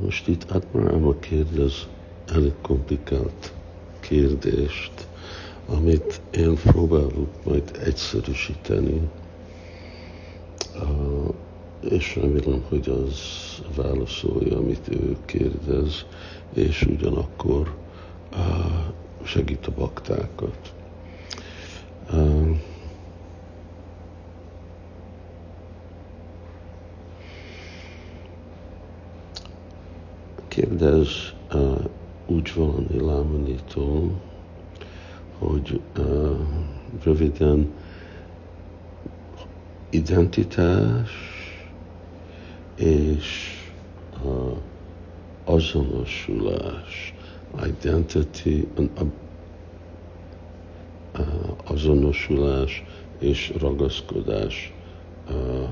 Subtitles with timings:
[0.00, 1.86] Most itt Atmarama kérdez
[2.26, 3.52] elég komplikált
[4.00, 5.06] kérdést,
[5.66, 9.08] amit én próbálok majd egyszerűsíteni,
[11.80, 13.18] és remélem, hogy az
[13.76, 16.04] válaszolja, amit ő kérdez,
[16.54, 17.76] és ugyanakkor
[19.24, 20.74] segít a baktákat.
[30.58, 31.32] Kérdez
[32.26, 33.54] úgy valami
[35.38, 36.36] hogy uh,
[37.02, 37.72] röviden
[39.90, 41.10] identitás
[42.76, 43.56] és
[44.24, 44.56] uh,
[45.44, 47.14] azonosulás,
[47.66, 48.68] identity,
[51.18, 51.26] uh,
[51.64, 52.84] azonosulás
[53.18, 54.72] és ragaszkodás
[55.30, 55.68] uh,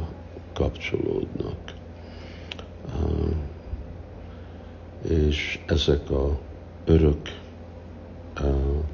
[0.53, 1.75] kapcsolódnak.
[2.87, 3.29] Uh,
[5.09, 6.39] és ezek a
[6.85, 7.41] örök
[8.41, 8.85] uh,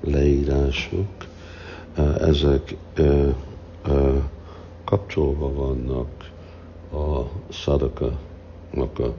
[0.00, 1.06] leírások,
[2.20, 2.76] ezek
[4.84, 6.30] kapcsolva vannak
[6.92, 9.14] a szadaka-nak a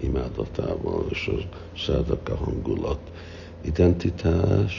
[0.00, 3.00] imádatával, és a szadaka hangulat.
[3.62, 4.74] Identitás,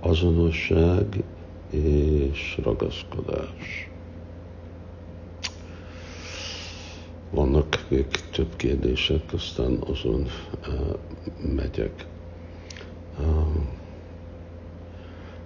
[0.00, 1.22] azonosság
[1.70, 3.90] és ragaszkodás.
[7.32, 10.26] Vannak még több kérdések, aztán azon
[11.54, 12.06] megyek.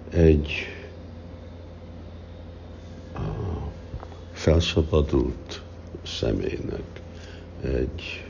[0.09, 0.51] Egy
[4.31, 5.61] felszabadult
[6.03, 7.01] személynek,
[7.63, 8.25] egy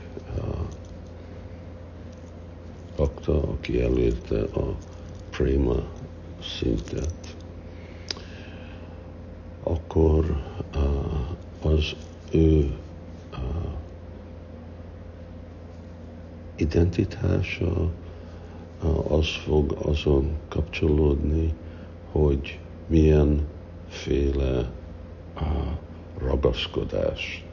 [2.96, 4.76] akta, aki elérte a
[5.30, 5.82] préma
[6.42, 7.36] szintet,
[9.62, 10.42] akkor
[11.62, 11.94] az
[12.32, 12.77] ő
[16.68, 17.90] identitása
[19.08, 21.54] az fog azon kapcsolódni,
[22.12, 23.46] hogy milyen
[23.88, 24.70] féle
[26.18, 27.44] ragaszkodás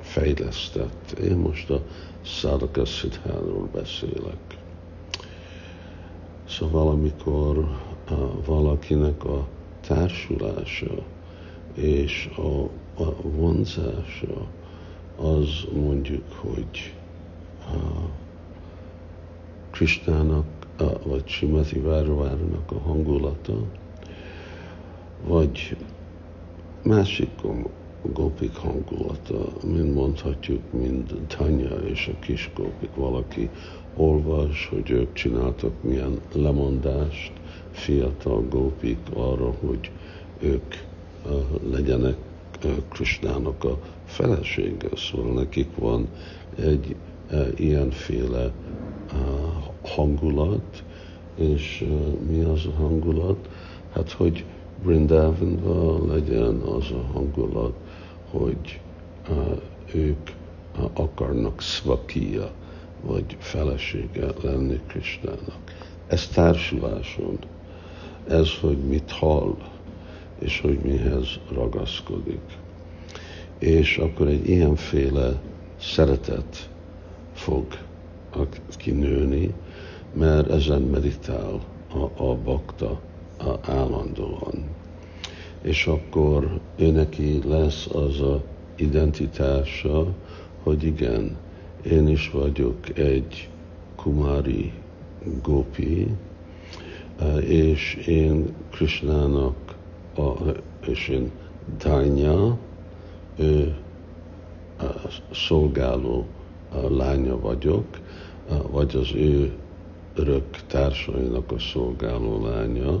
[0.00, 1.10] fejlesztett.
[1.22, 1.82] Én most a
[2.24, 4.58] Szádaka Szidháról beszélek.
[6.48, 7.68] Szóval amikor
[8.46, 9.46] valakinek a
[9.86, 11.02] társulása
[11.74, 12.62] és a,
[13.02, 14.46] a vonzása
[15.16, 16.94] az mondjuk, hogy
[19.70, 20.46] Kristának,
[21.04, 23.54] vagy Simati Várováronak a hangulata,
[25.26, 25.76] vagy
[26.82, 27.30] másik
[28.12, 32.94] gópik hangulata, mint mondhatjuk, mint Tanya és a kis gópik.
[32.94, 33.50] Valaki
[33.96, 37.32] olvas, hogy ők csináltak milyen lemondást,
[37.70, 39.90] fiatal gópik arra, hogy
[40.40, 40.74] ők
[41.70, 42.16] legyenek
[42.88, 44.88] Kristának a felesége.
[44.96, 46.08] Szóval nekik van
[46.58, 46.96] egy
[47.56, 48.52] ilyenféle
[49.82, 50.84] hangulat,
[51.36, 51.84] és
[52.28, 53.48] mi az a hangulat?
[53.92, 54.44] Hát, hogy
[54.82, 57.74] Brindavanban legyen az a hangulat,
[58.30, 58.80] hogy
[59.94, 60.30] ők
[60.92, 62.50] akarnak szvakia,
[63.02, 65.58] vagy felesége lenni Kristának.
[66.06, 67.38] Ez társuláson,
[68.28, 69.56] ez, hogy mit hall,
[70.38, 72.42] és hogy mihez ragaszkodik.
[73.58, 75.40] És akkor egy ilyenféle
[75.80, 76.70] szeretet
[77.32, 77.66] fog
[78.76, 79.54] kinőni,
[80.12, 83.00] mert ezen meditál a, a bakta
[83.38, 84.64] a állandóan.
[85.62, 88.42] És akkor ő neki lesz az a
[88.76, 90.14] identitása,
[90.62, 91.36] hogy igen,
[91.82, 93.48] én is vagyok egy
[93.96, 94.72] kumári
[95.42, 96.06] gopi,
[97.40, 99.76] és én Krishnának,
[100.16, 100.32] a,
[100.86, 101.30] és én
[103.36, 103.76] ő
[104.78, 106.26] a szolgáló
[106.88, 107.84] lánya vagyok,
[108.70, 109.52] vagy az ő
[110.14, 113.00] örök társainak a szolgáló lánya,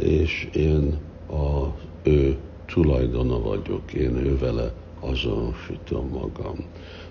[0.00, 0.98] és én
[1.30, 1.66] a
[2.02, 2.36] ő
[2.66, 6.56] tulajdona vagyok, én ő vele azonosítom magam.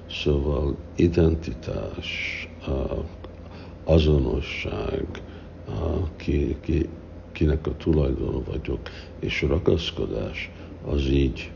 [0.10, 2.10] Szóval identitás,
[3.84, 5.06] azonosság,
[6.16, 6.90] ki, ki,
[7.38, 8.80] kinek a tulajdona vagyok,
[9.20, 10.52] és ragaszkodás
[10.86, 11.52] az így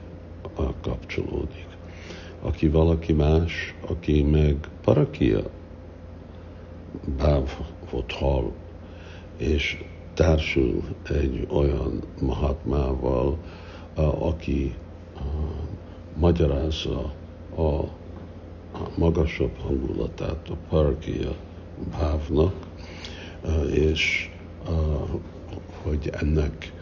[0.82, 1.68] kapcsolódik.
[2.42, 5.42] Aki valaki más, aki meg parakia
[7.18, 8.52] bávot hall,
[9.38, 9.84] és
[10.14, 13.38] társul egy olyan mahatmával,
[14.20, 14.76] aki
[16.18, 17.14] magyarázza
[17.58, 17.84] a
[18.98, 21.36] magasabb hangulatát a parakia
[21.98, 22.54] bávnak,
[23.74, 24.30] és
[25.84, 26.74] hogy ennek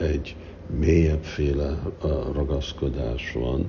[0.00, 0.36] egy
[0.78, 1.78] mélyebbféle
[2.32, 3.66] ragaszkodás van,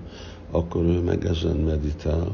[0.52, 2.32] akkor ő meg ezen meditál,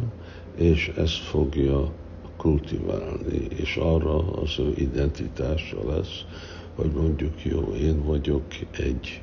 [0.56, 1.92] és ezt fogja
[2.38, 6.26] kultiválni, és arra az ő identitása lesz,
[6.76, 9.22] hogy mondjuk jó, én vagyok egy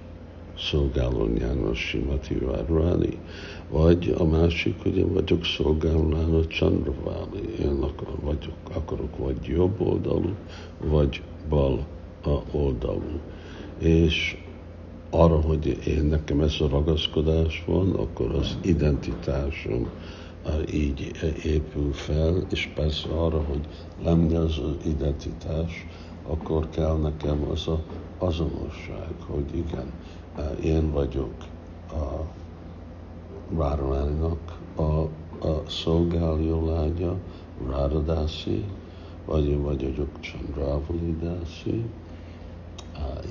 [0.58, 3.18] szolgáló János Simati Várváni,
[3.70, 10.34] vagy a másik, hogy én vagyok szolgáló Chandravali, én akar, vagyok, akarok vagy jobb oldalú,
[10.80, 11.86] vagy bal
[12.52, 13.20] oldalú.
[13.78, 14.36] És
[15.10, 19.88] arra, hogy én nekem ez a ragaszkodás van, akkor az identitásom
[20.72, 21.10] így
[21.44, 23.66] épül fel, és persze arra, hogy
[24.02, 25.86] lenni az identitás,
[26.26, 27.82] akkor kell nekem az a
[28.20, 29.92] azonosság, hogy igen,
[30.62, 31.34] én vagyok
[31.90, 32.24] a
[33.58, 34.82] Ráramáninak a,
[35.48, 37.16] a szolgáló lánya,
[37.68, 38.64] Ráradászi,
[39.26, 41.84] vagy én vagyok Chandravalidási,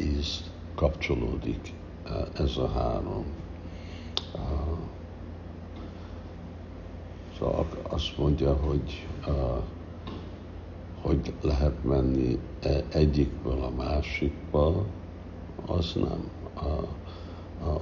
[0.01, 0.43] így
[0.75, 1.73] kapcsolódik
[2.37, 3.25] ez a három.
[7.37, 9.07] Szóval azt mondja, hogy
[11.01, 14.85] hogy lehet menni e, egyikből a másikba,
[15.65, 16.29] az nem.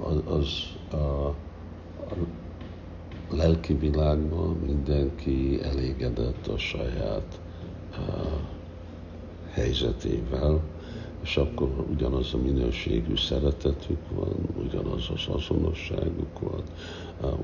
[0.02, 1.34] Az, az a,
[3.30, 7.40] lelki világban mindenki elégedett a saját
[9.50, 10.60] helyzetével,
[11.22, 14.34] és akkor ugyanaz a minőségű szeretetük van,
[14.64, 16.62] ugyanaz az azonosságuk van,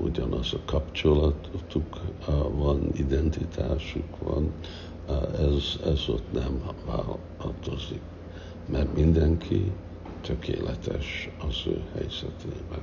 [0.01, 1.99] ugyanaz a kapcsolatuk
[2.51, 4.51] van, identitásuk van,
[5.39, 8.01] ez, ez ott nem változik,
[8.71, 9.71] mert mindenki
[10.21, 12.79] tökéletes az ő helyzetében.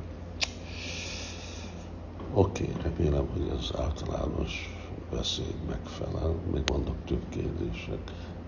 [2.34, 4.80] Oké, okay, remélem, hogy az általános
[5.10, 6.34] beszéd megfelel.
[6.52, 7.98] Még vannak több kérdések,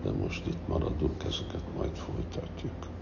[0.05, 2.94] de most itt maradunk, ezeket majd folytatjuk.